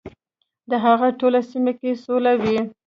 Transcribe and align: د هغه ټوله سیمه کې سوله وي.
د 0.69 0.71
هغه 0.85 1.07
ټوله 1.19 1.39
سیمه 1.51 1.73
کې 1.79 1.89
سوله 2.03 2.33
وي. 2.41 2.57